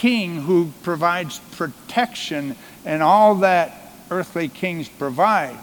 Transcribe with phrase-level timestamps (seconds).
[0.00, 2.56] king who provides protection
[2.86, 5.58] and all that earthly kings provide.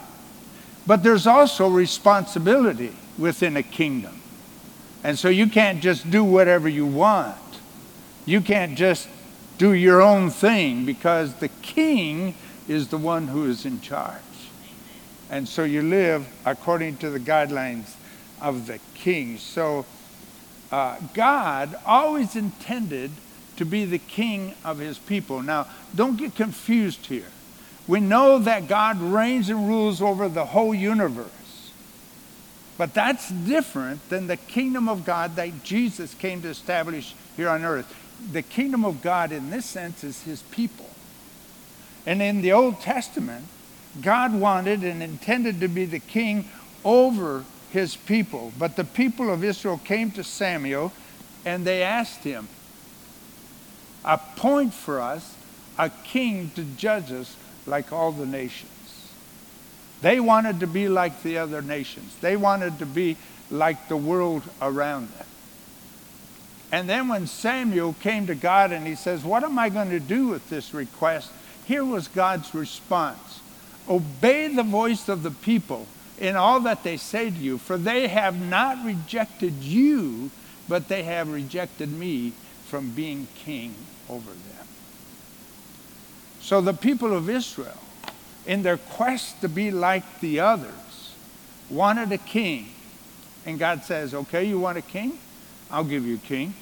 [0.85, 4.21] But there's also responsibility within a kingdom.
[5.03, 7.35] And so you can't just do whatever you want.
[8.27, 9.07] You can't just
[9.57, 12.35] do your own thing because the king
[12.67, 14.21] is the one who is in charge.
[15.31, 17.95] And so you live according to the guidelines
[18.39, 19.39] of the king.
[19.39, 19.87] So
[20.71, 23.09] uh, God always intended
[23.57, 25.41] to be the king of his people.
[25.41, 27.27] Now, don't get confused here.
[27.87, 31.71] We know that God reigns and rules over the whole universe.
[32.77, 37.63] But that's different than the kingdom of God that Jesus came to establish here on
[37.63, 37.93] earth.
[38.31, 40.89] The kingdom of God, in this sense, is his people.
[42.05, 43.45] And in the Old Testament,
[44.01, 46.49] God wanted and intended to be the king
[46.83, 48.53] over his people.
[48.57, 50.91] But the people of Israel came to Samuel
[51.45, 52.47] and they asked him,
[54.07, 55.35] Appoint for us
[55.77, 58.71] a king to judge us like all the nations.
[60.01, 63.17] They wanted to be like the other nations, they wanted to be
[63.51, 65.27] like the world around them.
[66.71, 69.99] And then when Samuel came to God and he says, What am I going to
[69.99, 71.31] do with this request?
[71.65, 73.41] Here was God's response
[73.89, 75.87] Obey the voice of the people
[76.17, 80.31] in all that they say to you, for they have not rejected you,
[80.67, 82.33] but they have rejected me
[82.67, 83.73] from being king
[84.09, 84.67] over them.
[86.39, 87.77] So the people of Israel,
[88.45, 91.13] in their quest to be like the others,
[91.69, 92.69] wanted a king.
[93.45, 95.17] And God says, Okay, you want a king?
[95.69, 96.53] I'll give you a king.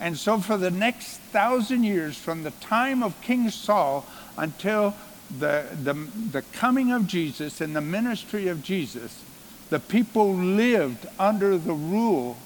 [0.00, 4.04] And so, for the next thousand years, from the time of King Saul
[4.36, 4.94] until
[5.38, 9.22] the, the, the coming of Jesus and the ministry of Jesus,
[9.70, 12.36] the people lived under the rule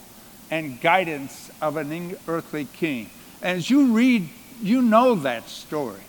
[0.51, 3.11] and guidance of an earthly king.
[3.43, 4.29] As you read,
[4.63, 6.01] you know that story.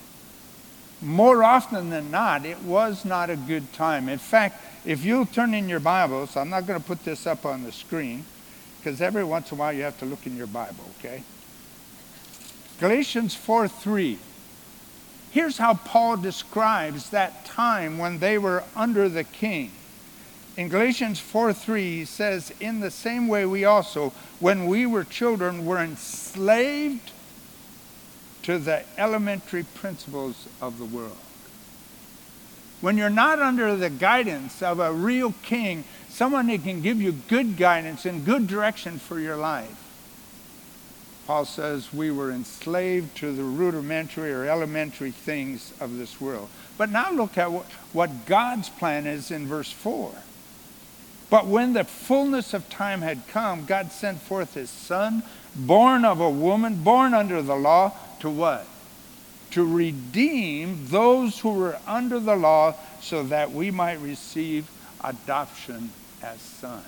[1.02, 4.10] More often than not, it was not a good time.
[4.10, 7.46] In fact, if you'll turn in your Bibles, I'm not going to put this up
[7.46, 8.26] on the screen
[8.78, 11.24] because every once in a while you have to look in your Bible, okay?
[12.80, 14.18] Galatians 4 3.
[15.32, 19.72] Here's how Paul describes that time when they were under the king.
[20.60, 24.12] In Galatians 4 3, he says, In the same way, we also,
[24.42, 27.14] when we were children, were enslaved
[28.44, 31.16] to the elementary principles of the world.
[32.82, 37.14] When you're not under the guidance of a real king, someone who can give you
[37.14, 39.78] good guidance and good direction for your life,
[41.26, 46.50] Paul says we were enslaved to the rudimentary or elementary things of this world.
[46.78, 50.12] But now look at what God's plan is in verse 4.
[51.30, 55.24] But when the fullness of time had come, God sent forth his son,
[55.56, 58.66] born of a woman, born under the law, to what?
[59.52, 64.70] To redeem those who were under the law so that we might receive
[65.04, 65.92] adoption
[66.22, 66.86] as sons.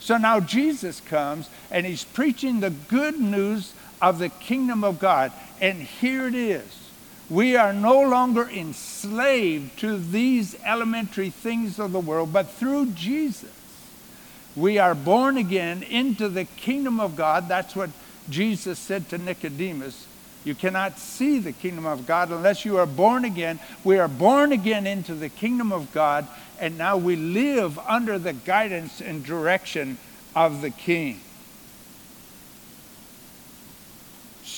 [0.00, 3.72] So now Jesus comes and he's preaching the good news
[4.02, 5.32] of the kingdom of God.
[5.60, 6.83] And here it is.
[7.30, 13.50] We are no longer enslaved to these elementary things of the world, but through Jesus,
[14.54, 17.48] we are born again into the kingdom of God.
[17.48, 17.90] That's what
[18.28, 20.06] Jesus said to Nicodemus.
[20.44, 23.58] You cannot see the kingdom of God unless you are born again.
[23.82, 26.26] We are born again into the kingdom of God,
[26.60, 29.96] and now we live under the guidance and direction
[30.36, 31.20] of the king.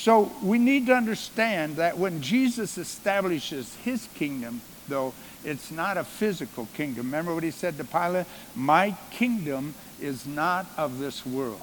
[0.06, 5.12] So we need to understand that when Jesus establishes his kingdom, though,
[5.44, 7.06] it's not a physical kingdom.
[7.06, 8.26] Remember what he said to Pilate?
[8.54, 11.60] My kingdom is not of this world.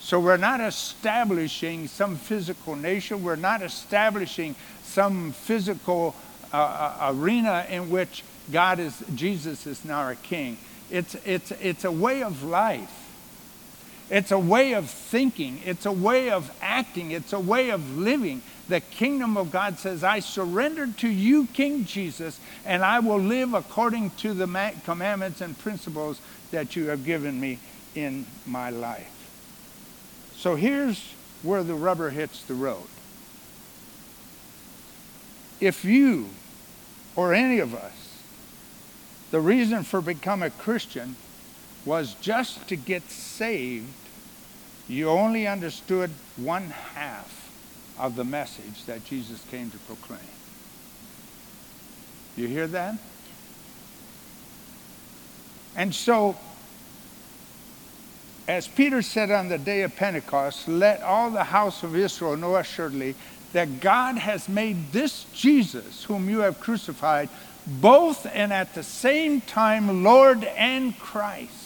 [0.00, 3.24] So we're not establishing some physical nation.
[3.24, 6.14] We're not establishing some physical
[6.52, 6.58] uh,
[7.00, 8.22] uh, arena in which
[8.52, 10.58] God is, Jesus is now a king.
[10.90, 13.01] It's, it's, it's a way of life.
[14.12, 15.62] It's a way of thinking.
[15.64, 17.12] It's a way of acting.
[17.12, 18.42] It's a way of living.
[18.68, 23.54] The kingdom of God says, I surrender to you, King Jesus, and I will live
[23.54, 26.20] according to the commandments and principles
[26.50, 27.58] that you have given me
[27.94, 29.08] in my life.
[30.36, 32.88] So here's where the rubber hits the road.
[35.58, 36.28] If you
[37.16, 38.22] or any of us,
[39.30, 41.16] the reason for becoming a Christian
[41.86, 43.88] was just to get saved,
[44.88, 47.50] you only understood one half
[47.98, 50.20] of the message that Jesus came to proclaim.
[52.36, 52.96] You hear that?
[55.76, 56.36] And so,
[58.48, 62.56] as Peter said on the day of Pentecost, let all the house of Israel know
[62.56, 63.14] assuredly
[63.52, 67.28] that God has made this Jesus, whom you have crucified,
[67.66, 71.61] both and at the same time Lord and Christ.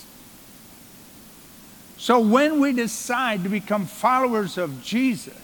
[1.98, 5.34] So when we decide to become followers of Jesus,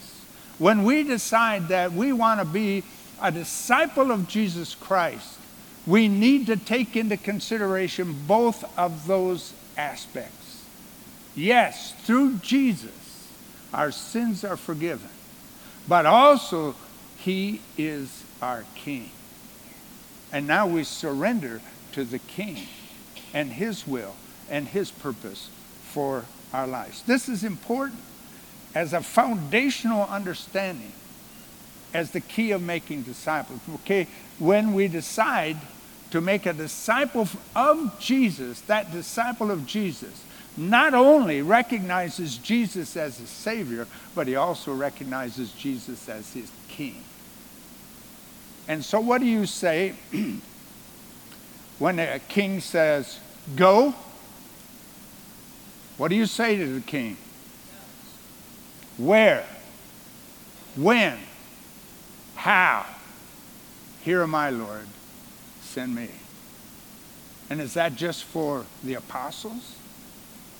[0.59, 2.85] when we decide that we want to be
[3.21, 5.39] a disciple of Jesus Christ,
[5.87, 10.65] we need to take into consideration both of those aspects.
[11.35, 13.29] Yes, through Jesus,
[13.73, 15.09] our sins are forgiven,
[15.89, 16.75] but also
[17.17, 19.11] He is our King.
[20.31, 21.61] And now we surrender
[21.93, 22.69] to the King
[23.33, 24.15] and His will
[24.51, 25.49] and His purpose
[25.83, 27.03] for our lives.
[27.03, 28.01] This is important
[28.75, 30.93] as a foundational understanding
[31.95, 33.61] as the key of making disciples.
[33.77, 34.07] Okay,
[34.39, 35.57] when we decide
[36.11, 40.25] to make a disciple of Jesus, that disciple of Jesus
[40.57, 47.03] not only recognizes Jesus as his Savior, but he also recognizes Jesus as his King.
[48.69, 49.95] And so, what do you say
[51.79, 53.19] when a king says,
[53.57, 53.95] Go?
[55.97, 57.17] What do you say to the king?
[58.97, 59.45] Where?
[60.77, 61.19] When?
[62.35, 62.87] How?
[64.03, 64.87] Here am I, Lord.
[65.63, 66.09] Send me.
[67.51, 69.77] And is that just for the apostles?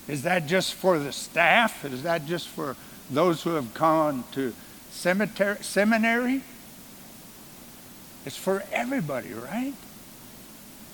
[0.09, 1.85] Is that just for the staff?
[1.85, 2.77] Is that just for
[3.11, 4.55] those who have gone to
[4.91, 6.43] cemetery, seminary?
[8.25, 9.75] It's for everybody, right?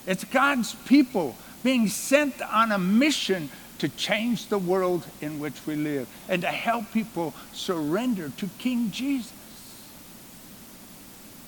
[0.07, 5.77] It's God's people being sent on a mission to change the world in which we
[5.77, 9.33] live and to help people surrender to King Jesus.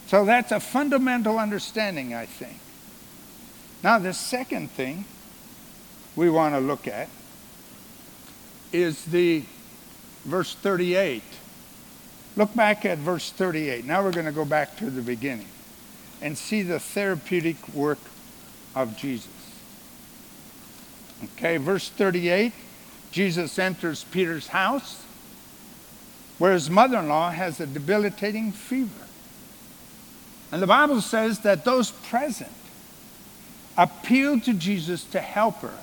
[0.07, 2.59] So that's a fundamental understanding, I think.
[3.83, 5.05] Now, the second thing
[6.17, 7.09] we want to look at
[8.73, 9.45] is the
[10.25, 11.23] verse 38.
[12.37, 13.85] Look back at verse 38.
[13.85, 15.49] Now we're going to go back to the beginning
[16.21, 17.99] and see the therapeutic work
[18.75, 19.40] of Jesus.
[21.25, 22.53] Okay, verse 38
[23.13, 25.05] Jesus enters Peter's house
[26.39, 29.05] where his mother in law has a debilitating fever.
[30.51, 32.51] And the Bible says that those present
[33.77, 35.79] appeal to Jesus to help her.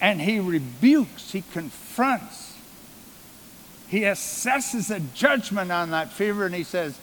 [0.00, 2.56] And he rebukes, he confronts,
[3.88, 6.98] he assesses a judgment on that fever and he says,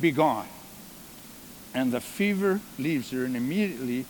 [0.00, 0.48] Be gone.
[1.74, 4.06] And the fever leaves her, and immediately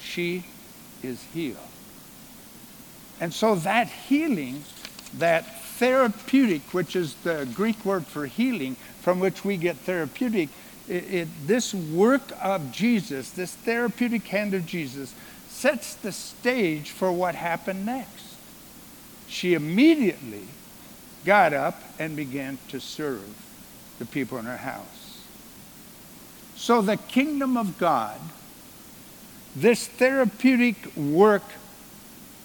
[0.00, 0.44] she
[1.02, 1.58] is healed.
[3.20, 4.64] And so that healing,
[5.18, 10.48] that therapeutic, which is the Greek word for healing, from which we get therapeutic,
[10.88, 15.14] it, it, this work of Jesus, this therapeutic hand of Jesus,
[15.48, 18.36] sets the stage for what happened next.
[19.28, 20.44] She immediately
[21.24, 23.34] got up and began to serve
[23.98, 25.24] the people in her house.
[26.56, 28.18] So the kingdom of God,
[29.54, 31.44] this therapeutic work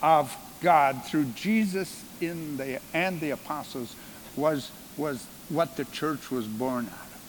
[0.02, 0.36] of
[0.66, 3.96] God through Jesus in the, and the apostles
[4.36, 7.22] was, was what the church was born out of.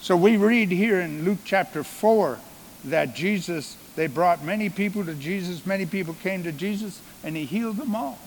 [0.00, 2.38] so we read here in Luke chapter 4
[2.86, 7.44] that Jesus, they brought many people to Jesus, many people came to Jesus, and he
[7.44, 8.18] healed them all.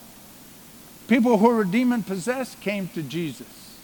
[1.07, 3.79] People who were demon possessed came to Jesus.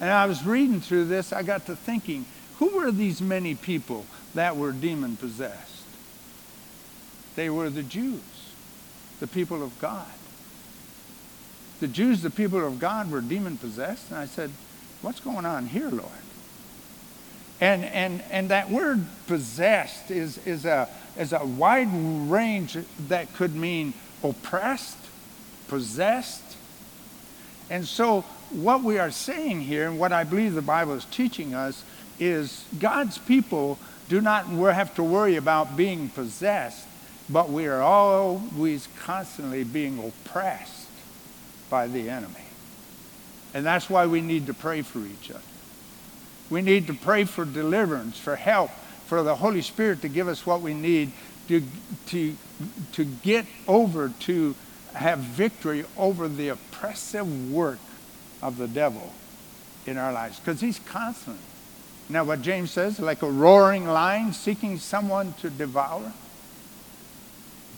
[0.00, 2.26] And I was reading through this, I got to thinking,
[2.58, 4.04] who were these many people
[4.34, 5.86] that were demon possessed?
[7.36, 8.20] They were the Jews,
[9.20, 10.06] the people of God.
[11.78, 14.10] The Jews, the people of God, were demon possessed.
[14.10, 14.50] And I said,
[15.02, 16.10] What's going on here, Lord?
[17.60, 21.88] And, and, and that word possessed is, is, a, is a wide
[22.30, 22.76] range
[23.08, 24.98] that could mean oppressed,
[25.68, 26.56] possessed.
[27.68, 31.54] And so, what we are saying here, and what I believe the Bible is teaching
[31.54, 31.84] us,
[32.18, 36.84] is God's people do not have to worry about being possessed,
[37.30, 40.88] but we are always constantly being oppressed
[41.68, 42.34] by the enemy.
[43.54, 45.40] And that's why we need to pray for each other.
[46.48, 48.70] We need to pray for deliverance, for help,
[49.06, 51.12] for the Holy Spirit to give us what we need
[51.48, 51.62] to,
[52.06, 52.36] to,
[52.92, 54.54] to get over, to
[54.94, 57.78] have victory over the oppressive work
[58.42, 59.12] of the devil
[59.86, 60.38] in our lives.
[60.38, 61.38] Because he's constant.
[62.08, 66.12] Now, what James says, like a roaring lion seeking someone to devour.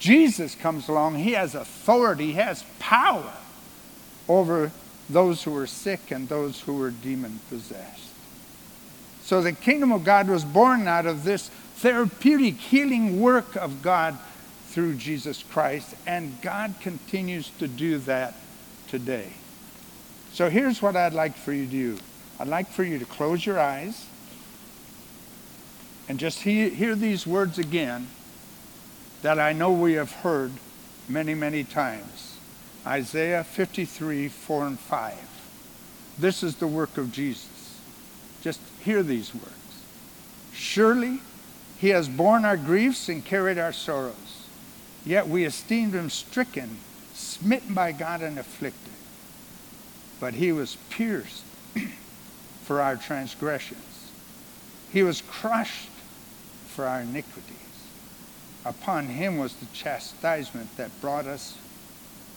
[0.02, 3.32] Jesus comes along, he has authority, he has power
[4.28, 4.72] over
[5.08, 8.10] those who are sick and those who are demon possessed.
[9.22, 14.18] So the kingdom of God was born out of this therapeutic healing work of God
[14.70, 18.34] through Jesus Christ, and God continues to do that
[18.88, 19.30] today.
[20.32, 21.98] So here's what I'd like for you to do
[22.40, 24.04] I'd like for you to close your eyes
[26.08, 28.08] and just hear, hear these words again
[29.22, 30.52] that I know we have heard
[31.08, 32.38] many, many times.
[32.86, 35.14] Isaiah 53, 4 and 5.
[36.18, 37.78] This is the work of Jesus.
[38.42, 39.46] Just hear these words.
[40.52, 41.20] Surely
[41.78, 44.46] he has borne our griefs and carried our sorrows.
[45.04, 46.78] Yet we esteemed him stricken,
[47.14, 48.92] smitten by God, and afflicted.
[50.20, 51.44] But he was pierced
[52.64, 54.10] for our transgressions,
[54.92, 55.88] he was crushed
[56.68, 57.61] for our iniquities.
[58.64, 61.58] Upon him was the chastisement that brought us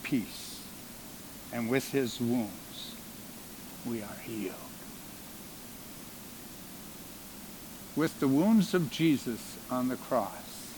[0.01, 0.61] peace,
[1.53, 2.95] and with his wounds
[3.85, 4.55] we are healed.
[7.95, 10.73] With the wounds of Jesus on the cross,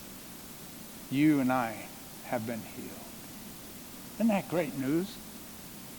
[1.10, 1.88] you and I
[2.26, 2.92] have been healed.
[4.16, 5.16] Isn't that great news?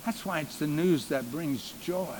[0.05, 2.19] That's why it's the news that brings joy.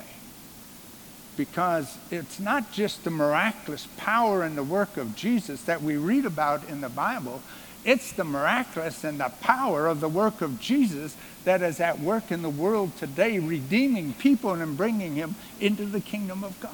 [1.39, 6.27] Because it's not just the miraculous power and the work of Jesus that we read
[6.27, 7.41] about in the Bible,
[7.85, 12.33] it's the miraculous and the power of the work of Jesus that is at work
[12.33, 16.73] in the world today, redeeming people and bringing him into the kingdom of God.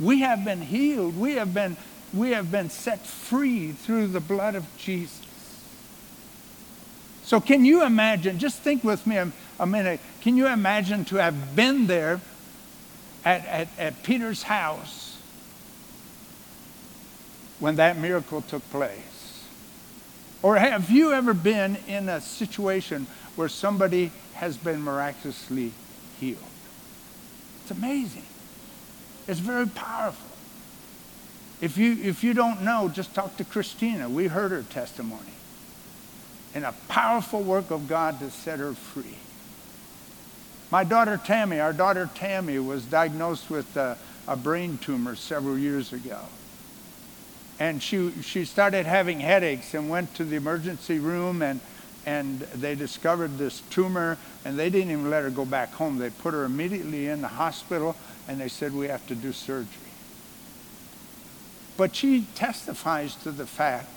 [0.00, 1.18] We have been healed.
[1.18, 1.76] We have been,
[2.14, 5.20] we have been set free through the blood of Jesus.
[7.24, 8.38] So, can you imagine?
[8.38, 9.30] Just think with me a,
[9.60, 10.00] a minute.
[10.22, 12.20] Can you imagine to have been there
[13.24, 15.18] at, at, at Peter's house
[17.58, 19.44] when that miracle took place?
[20.42, 25.72] Or have you ever been in a situation where somebody has been miraculously
[26.20, 26.38] healed?
[27.62, 28.24] It's amazing.
[29.26, 30.30] It's very powerful.
[31.62, 34.08] If you, if you don't know, just talk to Christina.
[34.08, 35.22] We heard her testimony.
[36.54, 39.16] And a powerful work of God to set her free.
[40.74, 45.92] My daughter Tammy, our daughter Tammy, was diagnosed with a, a brain tumor several years
[45.92, 46.18] ago.
[47.60, 51.60] And she, she started having headaches and went to the emergency room and,
[52.04, 55.98] and they discovered this tumor and they didn't even let her go back home.
[55.98, 57.94] They put her immediately in the hospital
[58.26, 59.68] and they said, We have to do surgery.
[61.76, 63.90] But she testifies to the fact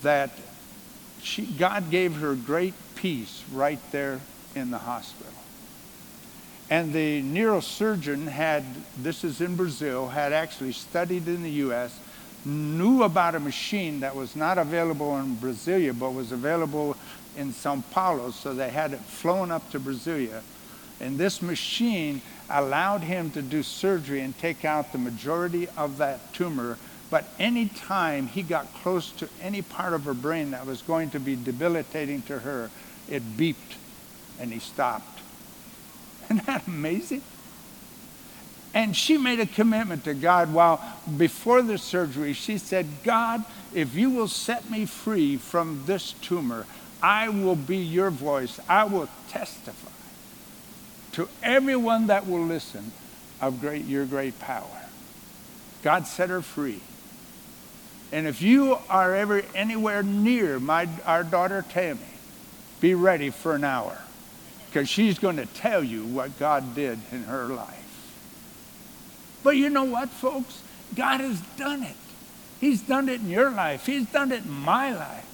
[0.00, 0.30] that
[1.20, 4.20] she, God gave her great peace right there
[4.54, 5.29] in the hospital.
[6.70, 8.64] And the neurosurgeon had,
[8.96, 11.98] this is in Brazil, had actually studied in the U.S.,
[12.44, 16.96] knew about a machine that was not available in Brasilia, but was available
[17.36, 18.30] in Sao Paulo.
[18.30, 20.42] So they had it flown up to Brasilia.
[21.00, 26.32] And this machine allowed him to do surgery and take out the majority of that
[26.32, 26.78] tumor.
[27.10, 31.10] But any time he got close to any part of her brain that was going
[31.10, 32.70] to be debilitating to her,
[33.08, 33.76] it beeped
[34.38, 35.19] and he stopped.
[36.30, 37.22] Isn't that amazing?
[38.72, 40.80] And she made a commitment to God while
[41.18, 43.44] before the surgery, she said, God,
[43.74, 46.66] if you will set me free from this tumor,
[47.02, 48.60] I will be your voice.
[48.68, 49.90] I will testify
[51.12, 52.92] to everyone that will listen
[53.40, 54.84] of great, your great power.
[55.82, 56.80] God set her free.
[58.12, 62.00] And if you are ever anywhere near my, our daughter Tammy,
[62.80, 63.98] be ready for an hour
[64.70, 67.76] because she's going to tell you what God did in her life.
[69.42, 70.62] But you know what, folks?
[70.94, 71.96] God has done it.
[72.60, 75.26] He's done it in your life, He's done it in my life.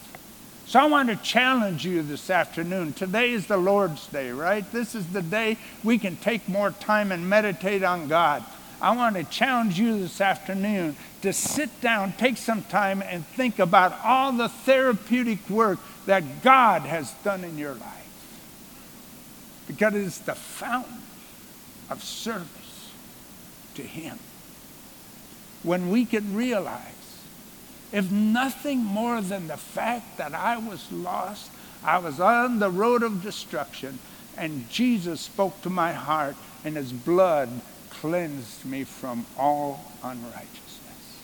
[0.66, 2.92] So I want to challenge you this afternoon.
[2.92, 4.68] Today is the Lord's Day, right?
[4.72, 8.42] This is the day we can take more time and meditate on God.
[8.80, 13.60] I want to challenge you this afternoon to sit down, take some time, and think
[13.60, 18.05] about all the therapeutic work that God has done in your life.
[19.66, 21.02] Because it is the fountain
[21.90, 22.92] of service
[23.74, 24.18] to Him.
[25.62, 26.92] When we can realize
[27.92, 31.50] if nothing more than the fact that I was lost,
[31.84, 33.98] I was on the road of destruction,
[34.36, 37.48] and Jesus spoke to my heart, and his blood
[37.90, 41.22] cleansed me from all unrighteousness.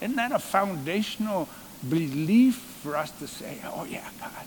[0.00, 1.48] Isn't that a foundational
[1.88, 4.46] belief for us to say, oh, yeah, God.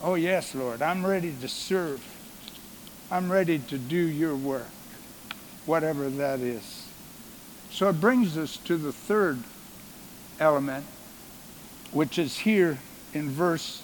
[0.00, 2.00] Oh, yes, Lord, I'm ready to serve.
[3.10, 4.68] I'm ready to do your work,
[5.66, 6.86] whatever that is.
[7.70, 9.42] So it brings us to the third
[10.38, 10.84] element,
[11.90, 12.78] which is here
[13.12, 13.82] in verse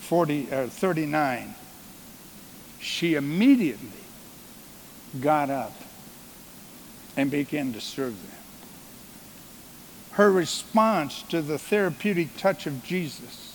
[0.00, 1.54] 40, uh, 39.
[2.80, 3.88] She immediately
[5.20, 5.74] got up
[7.16, 8.38] and began to serve them.
[10.12, 13.53] Her response to the therapeutic touch of Jesus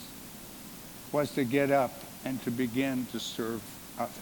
[1.12, 1.94] was to get up
[2.26, 3.62] and to begin to serve
[3.98, 4.14] others.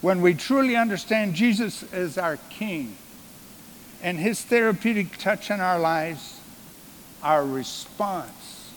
[0.00, 2.96] When we truly understand Jesus as our King
[4.02, 6.40] and his therapeutic touch in our lives,
[7.22, 8.70] our response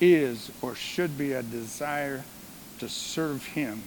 [0.00, 2.24] is or should be a desire
[2.78, 3.82] to serve him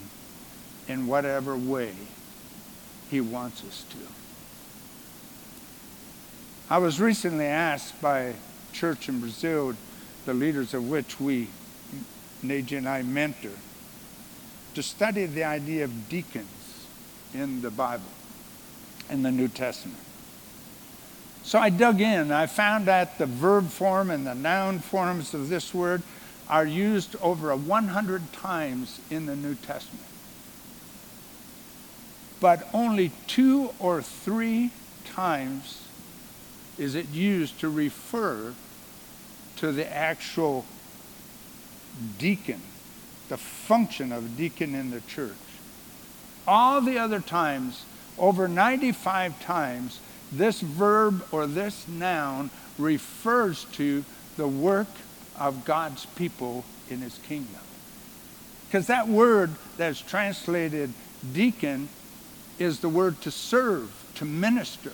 [0.88, 1.94] in whatever way
[3.12, 3.98] he wants us to.
[6.70, 8.34] I was recently asked by a
[8.72, 9.76] church in Brazil,
[10.30, 11.48] the leaders of which we,
[12.46, 13.50] Neji and I, mentor,
[14.76, 16.86] to study the idea of deacons
[17.34, 18.12] in the Bible,
[19.10, 19.98] in the New Testament.
[21.42, 22.32] So I dug in.
[22.32, 26.04] I found that the verb form and the noun forms of this word
[26.48, 30.06] are used over 100 times in the New Testament.
[32.40, 34.70] But only two or three
[35.06, 35.88] times
[36.78, 38.54] is it used to refer
[39.60, 40.66] to the actual
[42.18, 42.62] deacon,
[43.28, 45.34] the function of deacon in the church.
[46.48, 47.84] All the other times,
[48.18, 50.00] over 95 times,
[50.32, 54.06] this verb or this noun refers to
[54.38, 54.88] the work
[55.38, 57.62] of God's people in his kingdom.
[58.68, 60.94] Because that word that's translated
[61.34, 61.90] deacon
[62.60, 64.94] is the word to serve, to minister.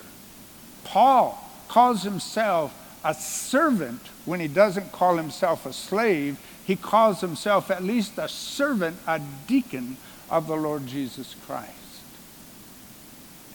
[0.84, 2.74] Paul calls himself
[3.06, 6.40] a servant when he doesn't call himself a slave.
[6.66, 9.98] He calls himself at least a servant, a deacon
[10.30, 11.72] of the Lord Jesus Christ.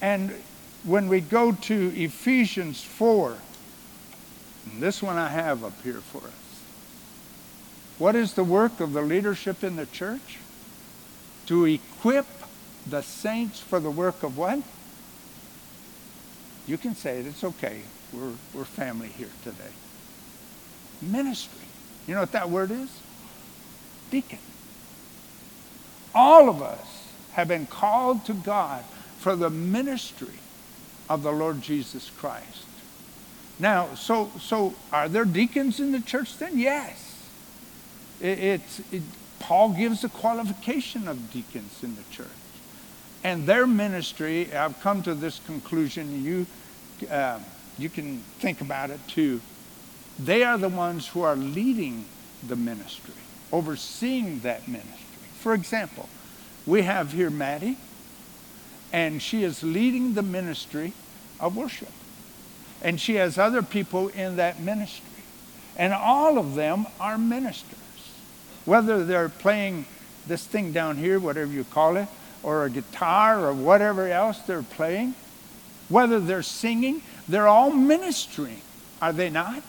[0.00, 0.30] And
[0.84, 3.36] when we go to Ephesians 4,
[4.78, 6.62] this one I have up here for us.
[7.98, 10.38] What is the work of the leadership in the church?
[11.46, 12.26] To equip
[12.86, 14.60] the saints for the work of what?
[16.68, 17.80] You can say it, it's okay.
[18.12, 19.72] We're, we're family here today.
[21.02, 21.66] Ministry.
[22.06, 22.90] You know what that word is?
[24.10, 24.38] Deacon.
[26.14, 28.84] All of us have been called to God
[29.18, 30.34] for the ministry
[31.08, 32.64] of the Lord Jesus Christ.
[33.58, 36.58] Now, so, so are there deacons in the church then?
[36.58, 37.28] Yes.
[38.20, 39.02] It, it's, it,
[39.38, 42.26] Paul gives the qualification of deacons in the church.
[43.22, 46.46] And their ministry, I've come to this conclusion, you,
[47.10, 47.38] uh,
[47.80, 49.40] you can think about it too.
[50.18, 52.04] They are the ones who are leading
[52.46, 53.14] the ministry,
[53.52, 54.98] overseeing that ministry.
[55.38, 56.08] For example,
[56.66, 57.78] we have here Maddie,
[58.92, 60.92] and she is leading the ministry
[61.38, 61.88] of worship.
[62.82, 65.06] And she has other people in that ministry.
[65.76, 67.78] And all of them are ministers.
[68.64, 69.86] Whether they're playing
[70.26, 72.08] this thing down here, whatever you call it,
[72.42, 75.14] or a guitar or whatever else they're playing,
[75.88, 78.62] whether they're singing, they're all ministering,
[79.00, 79.62] are they not?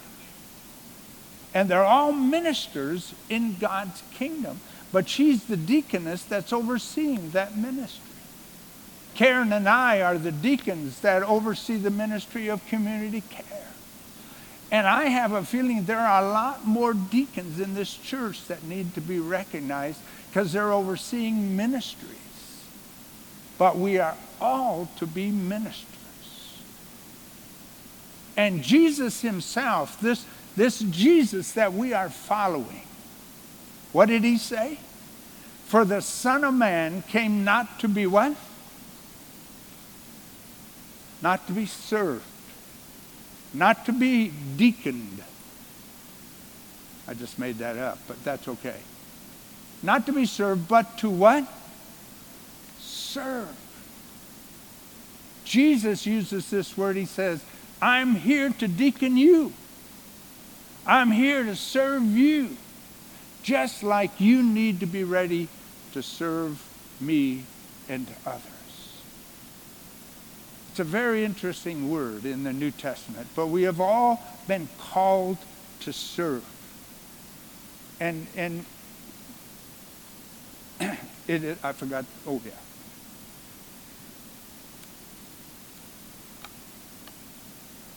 [1.54, 4.60] And they're all ministers in God's kingdom.
[4.92, 8.12] But she's the deaconess that's overseeing that ministry.
[9.16, 13.68] Karen and I are the deacons that oversee the ministry of community care.
[14.72, 18.64] And I have a feeling there are a lot more deacons in this church that
[18.64, 22.18] need to be recognized because they're overseeing ministries.
[23.58, 26.01] But we are all to be ministers.
[28.38, 32.84] And Jesus himself, this, this Jesus that we are following,
[33.92, 34.80] what did he say?
[35.66, 38.36] For the Son of Man came not to be what?
[41.22, 42.26] Not to be served
[43.54, 45.22] not to be deaconed.
[47.08, 48.80] I just made that up, but that's okay.
[49.84, 51.46] Not to be served, but to what?
[52.80, 53.50] Serve.
[55.44, 56.96] Jesus uses this word.
[56.96, 57.44] He says,
[57.82, 59.54] I'm here to deacon you.
[60.86, 62.58] I'm here to serve you,
[63.44, 65.48] just like you need to be ready
[65.94, 66.62] to serve
[67.00, 67.44] me
[67.90, 68.44] and others.
[70.70, 75.38] It's a very interesting word in the New Testament, but we have all been called
[75.82, 76.46] to serve.
[78.00, 78.66] And, and
[81.28, 82.52] it, I forgot, oh yeah.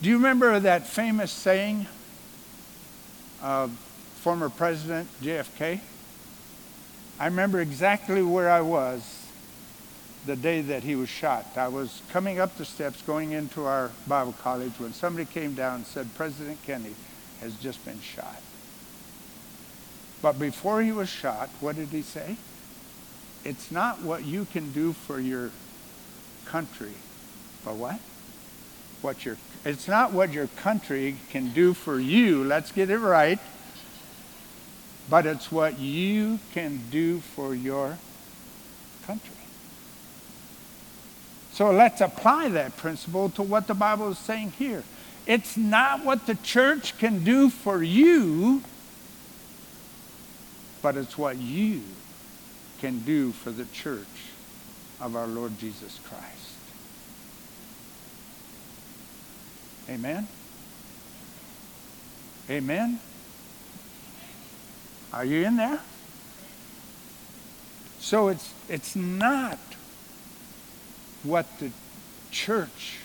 [0.04, 1.86] Do you remember that famous saying
[3.40, 3.70] of
[4.16, 5.80] former President JFK?
[7.18, 9.24] I remember exactly where I was
[10.26, 11.46] the day that he was shot.
[11.56, 15.76] I was coming up the steps going into our Bible college when somebody came down
[15.76, 16.96] and said, President Kennedy
[17.40, 18.42] has just been shot.
[20.20, 22.36] But before he was shot, what did he say?
[23.42, 25.50] It's not what you can do for your
[26.44, 26.92] country,
[27.64, 27.98] but what?
[29.04, 32.44] what your it's not what your country can do for you.
[32.44, 33.38] Let's get it right.
[35.08, 37.98] But it's what you can do for your
[39.06, 39.30] country.
[41.52, 44.82] So let's apply that principle to what the Bible is saying here.
[45.26, 48.62] It's not what the church can do for you,
[50.82, 51.82] but it's what you
[52.80, 54.06] can do for the church
[55.00, 56.43] of our Lord Jesus Christ.
[59.88, 60.26] Amen?
[62.48, 63.00] Amen?
[65.12, 65.80] Are you in there?
[68.00, 69.58] So it's, it's not
[71.22, 71.70] what the
[72.30, 72.98] church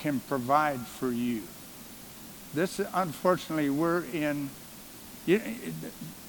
[0.00, 1.42] can provide for you.
[2.54, 4.50] This, unfortunately, we're in.
[5.26, 5.40] You,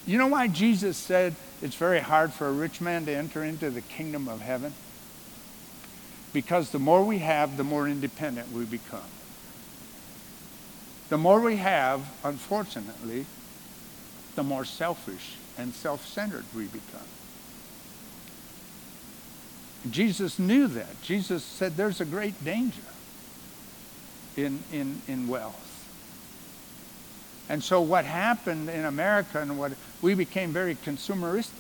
[0.05, 3.69] you know why Jesus said it's very hard for a rich man to enter into
[3.69, 4.73] the kingdom of heaven?
[6.33, 9.01] Because the more we have, the more independent we become.
[11.09, 13.25] The more we have, unfortunately,
[14.35, 17.01] the more selfish and self centered we become.
[19.89, 21.01] Jesus knew that.
[21.01, 22.81] Jesus said there's a great danger
[24.35, 25.63] in, in, in wealth.
[27.49, 31.51] And so what happened in America and what we became very consumeristic.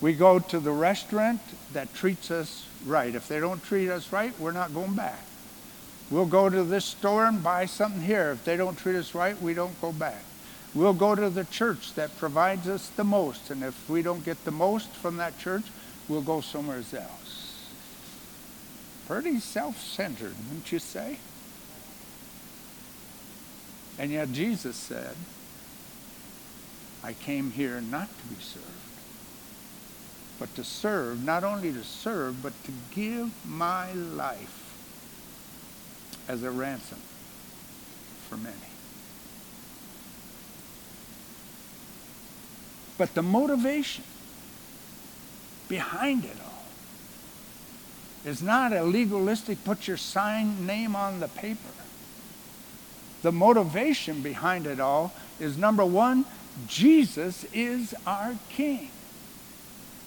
[0.00, 1.40] We go to the restaurant
[1.74, 3.14] that treats us right.
[3.14, 5.20] If they don't treat us right, we're not going back.
[6.10, 8.32] We'll go to this store and buy something here.
[8.32, 10.22] If they don't treat us right, we don't go back.
[10.74, 13.50] We'll go to the church that provides us the most.
[13.50, 15.64] And if we don't get the most from that church,
[16.08, 17.66] we'll go somewhere else.
[19.06, 21.18] Pretty self centered, wouldn't you say?
[23.98, 25.14] And yet Jesus said,
[27.04, 28.66] I came here not to be served,
[30.38, 34.59] but to serve, not only to serve, but to give my life
[36.30, 36.98] as a ransom
[38.28, 38.54] for many.
[42.96, 44.04] But the motivation
[45.68, 46.64] behind it all
[48.24, 51.58] is not a legalistic put your sign name on the paper.
[53.22, 56.26] The motivation behind it all is number one,
[56.68, 58.90] Jesus is our King.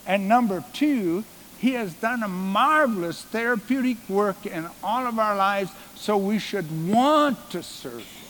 [0.08, 1.26] And number two,
[1.64, 6.66] he has done a marvelous therapeutic work in all of our lives, so we should
[6.90, 8.24] want to serve him.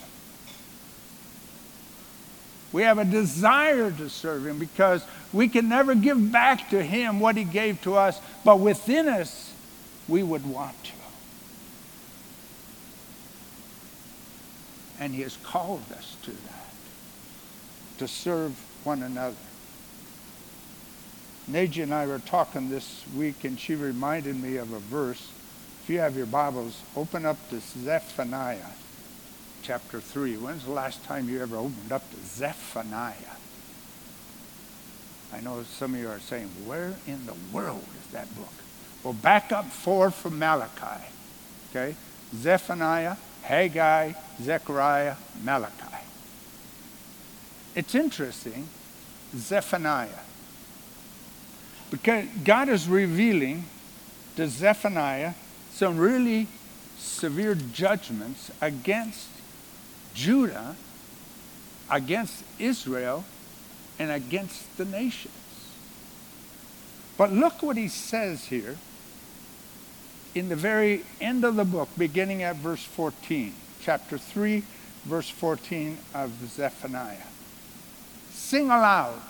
[2.72, 7.20] We have a desire to serve Him because we can never give back to Him
[7.20, 9.52] what He gave to us, but within us,
[10.08, 10.92] we would want to.
[15.00, 16.74] And He has called us to that,
[17.98, 19.36] to serve one another.
[21.50, 25.32] Naja and I were talking this week, and she reminded me of a verse.
[25.84, 28.72] If you have your Bibles, open up to Zephaniah
[29.62, 30.38] chapter 3.
[30.38, 33.16] When's the last time you ever opened up to Zephaniah?
[35.34, 38.54] I know some of you are saying, where in the world is that book?
[39.04, 41.04] Well, back up four from Malachi.
[41.72, 41.96] Okay?
[42.36, 45.98] Zephaniah, Haggai, Zechariah, Malachi.
[47.76, 48.70] It's interesting,
[49.36, 50.08] Zephaniah.
[51.94, 53.64] Because God is revealing
[54.36, 55.36] to Zephaniah
[55.72, 56.48] some really
[56.98, 59.30] severe judgments against
[60.14, 60.76] Judah
[61.90, 63.24] against Israel
[64.00, 65.34] and against the nations.
[67.18, 68.78] But look what he says here
[70.34, 74.64] in the very end of the book, beginning at verse 14, chapter 3,
[75.06, 77.28] verse 14 of Zephaniah.
[78.32, 79.22] Sing aloud,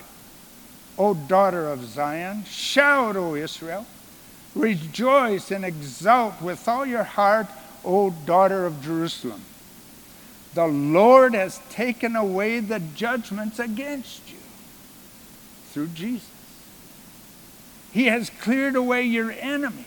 [0.98, 2.44] O daughter of Zion.
[2.46, 3.86] Shout, O Israel.
[4.56, 7.48] Rejoice and exult with all your heart,
[7.84, 9.42] O daughter of Jerusalem.
[10.54, 14.38] The Lord has taken away the judgments against you
[15.72, 16.30] through Jesus.
[17.92, 19.86] He has cleared away your enemies.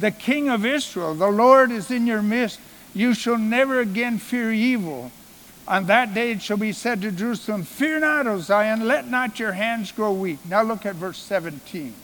[0.00, 2.58] The King of Israel, the Lord is in your midst.
[2.92, 5.12] You shall never again fear evil.
[5.68, 9.38] On that day it shall be said to Jerusalem, Fear not, O Zion, let not
[9.38, 10.38] your hands grow weak.
[10.48, 11.94] Now look at verse 17.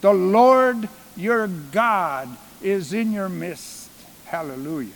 [0.00, 2.28] The Lord your God
[2.60, 3.90] is in your midst.
[4.26, 4.94] Hallelujah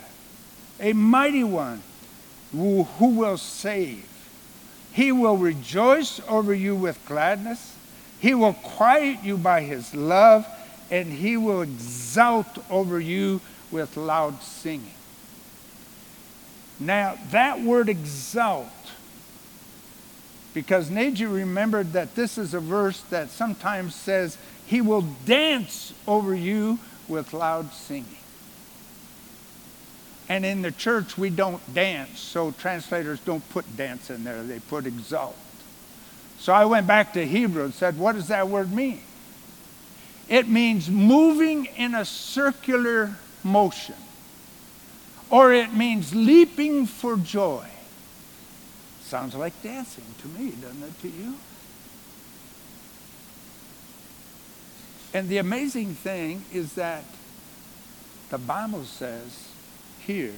[0.82, 1.80] a mighty one
[2.50, 4.04] who, who will save.
[4.92, 7.76] He will rejoice over you with gladness.
[8.18, 10.46] He will quiet you by his love,
[10.90, 14.90] and he will exult over you with loud singing.
[16.86, 18.68] Now, that word exult,
[20.54, 26.34] because Naji remembered that this is a verse that sometimes says, He will dance over
[26.34, 28.16] you with loud singing.
[30.28, 34.60] And in the church, we don't dance, so translators don't put dance in there, they
[34.60, 35.36] put exalt.
[36.38, 39.00] So I went back to Hebrew and said, What does that word mean?
[40.28, 43.94] It means moving in a circular motion,
[45.32, 47.66] or it means leaping for joy.
[49.00, 51.34] Sounds like dancing to me, doesn't it to you?
[55.14, 57.04] And the amazing thing is that
[58.28, 59.48] the Bible says
[60.06, 60.34] here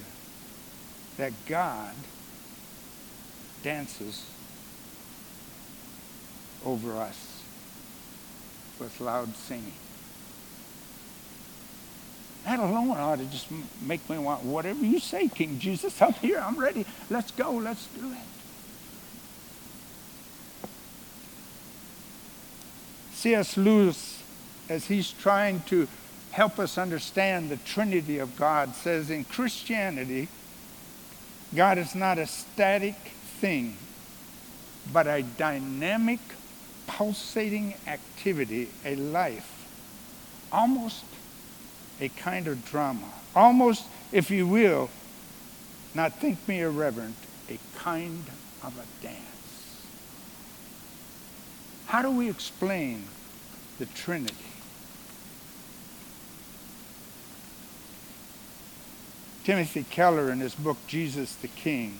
[1.17, 1.93] that God
[3.63, 4.25] dances
[6.65, 7.43] over us
[8.79, 9.73] with loud singing.
[12.45, 13.47] That alone ought to just
[13.81, 15.99] make me want whatever you say, King Jesus.
[16.01, 16.39] I'm here.
[16.39, 16.85] I'm ready.
[17.09, 17.51] Let's go.
[17.51, 18.17] Let's do it.
[23.13, 23.57] C.S.
[23.57, 24.21] Lewis,
[24.69, 25.87] as he's trying to
[26.31, 30.27] help us understand the Trinity of God, says in Christianity,
[31.55, 32.95] God is not a static
[33.39, 33.77] thing,
[34.93, 36.19] but a dynamic,
[36.85, 39.65] pulsating activity, a life,
[40.51, 41.03] almost
[41.99, 44.89] a kind of drama, almost, if you will,
[45.93, 47.15] not think me irreverent,
[47.49, 48.25] a kind
[48.63, 49.85] of a dance.
[51.87, 53.05] How do we explain
[53.79, 54.35] the Trinity?
[59.45, 61.99] Timothy Keller, in his book Jesus the King,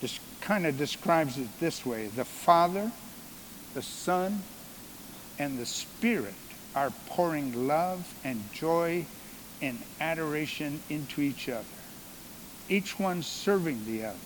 [0.00, 2.90] just kind of describes it this way the Father,
[3.74, 4.42] the Son,
[5.38, 6.34] and the Spirit
[6.76, 9.04] are pouring love and joy
[9.62, 11.64] and adoration into each other,
[12.68, 14.16] each one serving the other.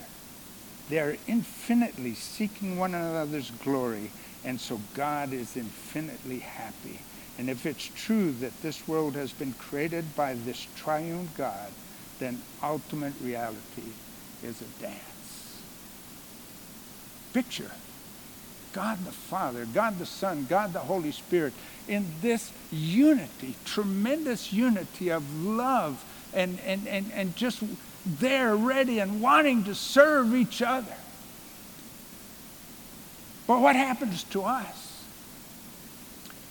[0.89, 4.11] They are infinitely seeking one another's glory,
[4.45, 6.99] and so God is infinitely happy.
[7.39, 11.71] And if it's true that this world has been created by this triune God,
[12.19, 13.93] then ultimate reality
[14.43, 15.63] is a dance.
[17.33, 17.71] Picture
[18.73, 21.53] God the Father, God the Son, God the Holy Spirit
[21.91, 27.63] in this unity, tremendous unity of love and, and, and, and just
[28.07, 30.95] there ready and wanting to serve each other.
[33.49, 35.05] But what happens to us?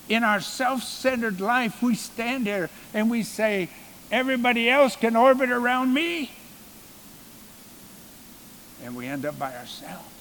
[0.09, 3.69] In our self centered life, we stand here and we say,
[4.11, 6.31] everybody else can orbit around me.
[8.83, 10.18] And we end up by ourselves.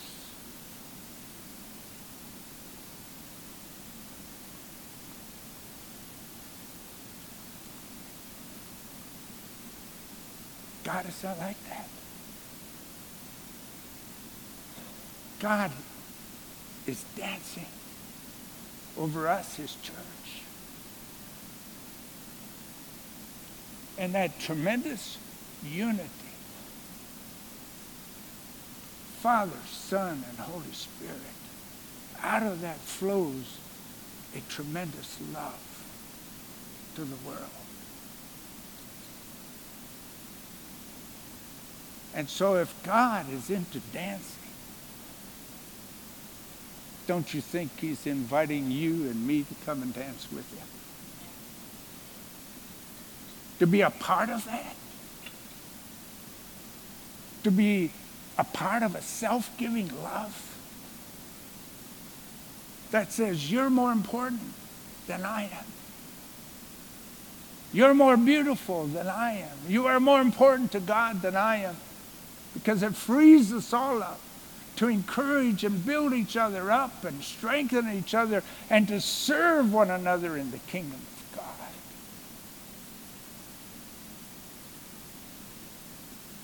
[10.88, 11.86] God is not like that.
[15.38, 15.70] God
[16.86, 17.66] is dancing
[18.96, 20.42] over us, his church.
[23.98, 25.18] And that tremendous
[25.62, 26.08] unity
[29.20, 31.18] Father, Son, and Holy Spirit,
[32.22, 33.58] out of that flows
[34.34, 35.84] a tremendous love
[36.94, 37.67] to the world.
[42.14, 44.34] And so if God is into dancing,
[47.06, 50.66] don't you think he's inviting you and me to come and dance with him?
[53.60, 54.74] To be a part of that?
[57.44, 57.90] To be
[58.36, 60.44] a part of a self-giving love
[62.90, 64.40] that says you're more important
[65.06, 65.64] than I am.
[67.72, 69.56] You're more beautiful than I am.
[69.68, 71.76] You are more important to God than I am
[72.54, 74.20] because it frees us all up
[74.76, 79.90] to encourage and build each other up and strengthen each other and to serve one
[79.90, 81.72] another in the kingdom of God.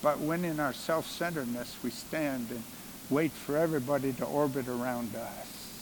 [0.02, 2.64] But when in our self centeredness we stand and
[3.08, 5.80] wait for everybody to orbit around us,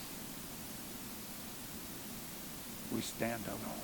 [2.94, 3.80] we stand alone.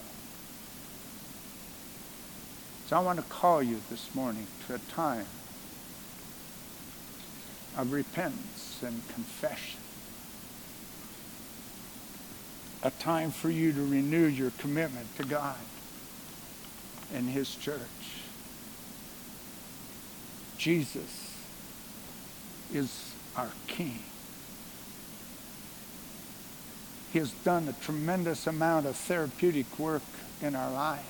[2.87, 5.25] So I want to call you this morning to a time
[7.79, 9.79] of repentance and confession.
[12.83, 15.57] A time for you to renew your commitment to God
[17.15, 17.81] and His church.
[20.59, 21.35] Jesus
[22.75, 24.01] is our King.
[27.13, 30.03] He has done a tremendous amount of therapeutic work
[30.43, 31.05] in our lives.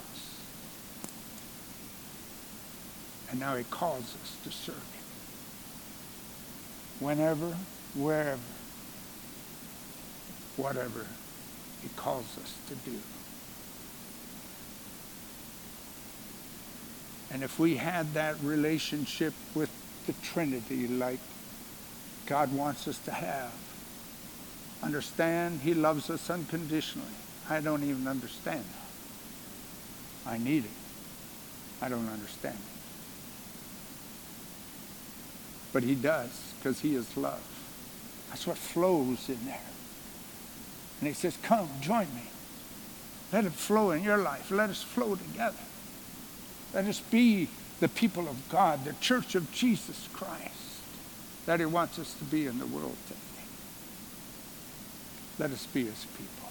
[3.31, 4.98] And now he calls us to serve him
[7.01, 7.57] whenever,
[7.95, 8.41] wherever,
[10.57, 11.07] whatever
[11.83, 12.99] he calls us to do.
[17.31, 19.71] And if we had that relationship with
[20.07, 21.21] the Trinity like
[22.27, 23.53] God wants us to have,
[24.83, 27.07] understand He loves us unconditionally.
[27.49, 30.31] I don't even understand that.
[30.31, 30.71] I need it.
[31.83, 32.61] I don't understand it.
[35.73, 37.43] But He does because He is love.
[38.29, 39.61] That's what flows in there.
[41.01, 42.23] And He says, Come, join me.
[43.33, 44.51] Let it flow in your life.
[44.51, 45.57] Let us flow together.
[46.75, 47.49] Let us be
[47.81, 50.59] the people of God, the church of Jesus Christ
[51.49, 53.19] that He wants us to be in the world today.
[55.39, 56.49] Let us be His people.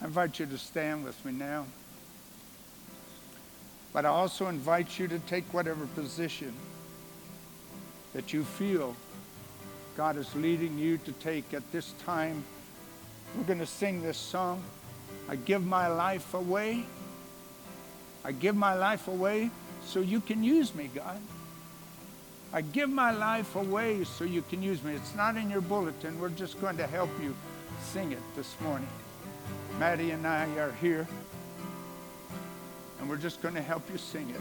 [0.00, 1.66] I invite you to stand with me now.
[3.92, 6.54] But I also invite you to take whatever position
[8.14, 8.96] that you feel
[9.96, 12.42] God is leading you to take at this time.
[13.36, 14.62] We're going to sing this song.
[15.28, 16.84] I give my life away.
[18.24, 19.50] I give my life away
[19.84, 21.20] so you can use me, God.
[22.52, 24.94] I give my life away so you can use me.
[24.94, 26.18] It's not in your bulletin.
[26.20, 27.34] We're just going to help you
[27.82, 28.88] sing it this morning.
[29.78, 31.06] Maddie and I are here,
[33.00, 34.40] and we're just going to help you sing it.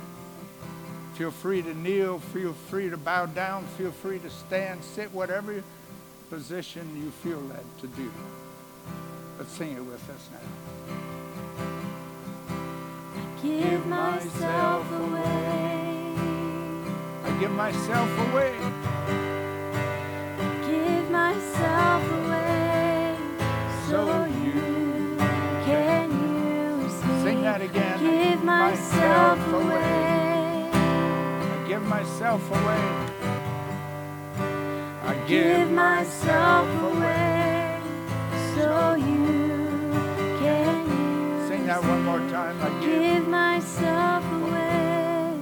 [1.15, 5.63] Feel free to kneel, feel free to bow down, feel free to stand, sit, whatever
[6.31, 8.11] position you feel led to do.
[9.37, 10.39] But sing it with us now.
[13.15, 16.15] I give myself away.
[17.23, 18.57] I give myself away.
[20.39, 23.15] I give myself away.
[23.87, 25.15] So you
[25.63, 26.09] can
[26.81, 27.23] use me.
[27.23, 27.99] Sing that again.
[27.99, 29.82] Give myself away.
[31.73, 32.85] I give myself away.
[35.09, 37.79] I Give myself away.
[38.53, 39.91] So you
[40.39, 42.61] can use Sing that one more time.
[42.61, 43.01] I give.
[43.01, 45.33] Give myself away.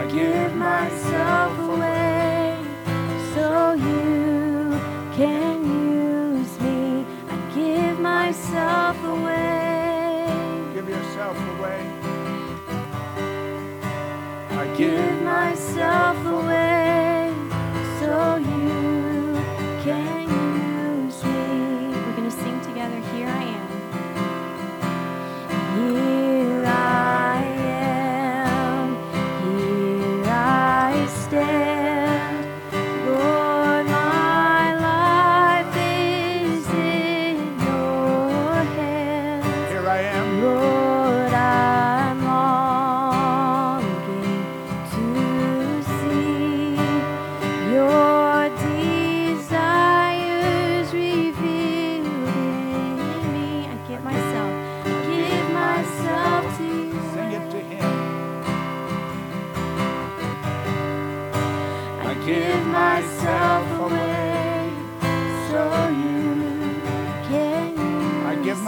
[0.00, 1.47] I Give myself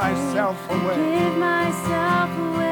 [0.00, 0.96] myself away.
[0.96, 2.69] Give myself away.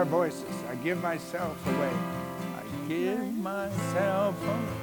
[0.00, 0.64] our voices.
[0.70, 1.92] I give myself away.
[2.56, 4.78] I give myself away.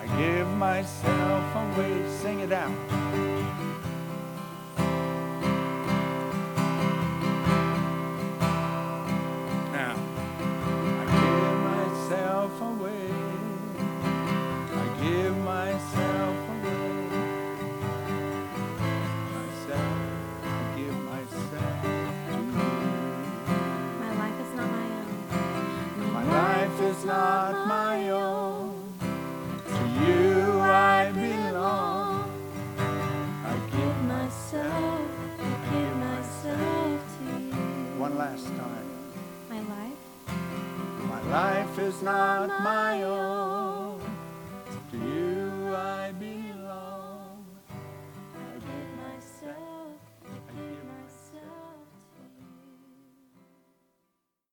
[0.00, 2.08] I give myself away.
[2.22, 3.41] Sing it out.